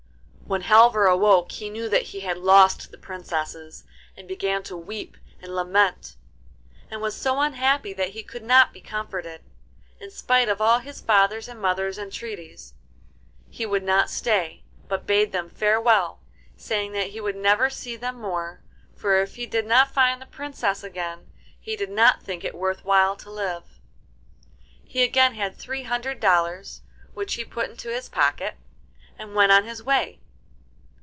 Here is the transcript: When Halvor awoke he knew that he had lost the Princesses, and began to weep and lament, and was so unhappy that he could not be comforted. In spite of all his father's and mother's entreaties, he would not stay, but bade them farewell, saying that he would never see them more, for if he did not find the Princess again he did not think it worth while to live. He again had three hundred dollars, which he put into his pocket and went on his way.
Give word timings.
When 0.51 0.63
Halvor 0.63 1.05
awoke 1.05 1.49
he 1.53 1.69
knew 1.69 1.87
that 1.87 2.07
he 2.11 2.19
had 2.19 2.37
lost 2.37 2.91
the 2.91 2.97
Princesses, 2.97 3.85
and 4.17 4.27
began 4.27 4.63
to 4.63 4.75
weep 4.75 5.15
and 5.41 5.55
lament, 5.55 6.17
and 6.89 6.99
was 7.01 7.15
so 7.15 7.39
unhappy 7.39 7.93
that 7.93 8.09
he 8.09 8.21
could 8.21 8.43
not 8.43 8.73
be 8.73 8.81
comforted. 8.81 9.45
In 10.01 10.11
spite 10.11 10.49
of 10.49 10.59
all 10.59 10.79
his 10.79 10.99
father's 10.99 11.47
and 11.47 11.61
mother's 11.61 11.97
entreaties, 11.97 12.73
he 13.49 13.65
would 13.65 13.81
not 13.81 14.09
stay, 14.09 14.65
but 14.89 15.07
bade 15.07 15.31
them 15.31 15.49
farewell, 15.49 16.19
saying 16.57 16.91
that 16.91 17.11
he 17.11 17.21
would 17.21 17.37
never 17.37 17.69
see 17.69 17.95
them 17.95 18.19
more, 18.19 18.61
for 18.93 19.21
if 19.21 19.35
he 19.35 19.45
did 19.45 19.65
not 19.65 19.93
find 19.93 20.21
the 20.21 20.25
Princess 20.25 20.83
again 20.83 21.27
he 21.61 21.77
did 21.77 21.89
not 21.89 22.21
think 22.23 22.43
it 22.43 22.55
worth 22.55 22.83
while 22.83 23.15
to 23.15 23.31
live. 23.31 23.79
He 24.83 25.01
again 25.01 25.35
had 25.35 25.55
three 25.55 25.83
hundred 25.83 26.19
dollars, 26.19 26.81
which 27.13 27.35
he 27.35 27.45
put 27.45 27.69
into 27.69 27.87
his 27.87 28.09
pocket 28.09 28.55
and 29.17 29.33
went 29.33 29.53
on 29.53 29.63
his 29.63 29.81
way. 29.81 30.17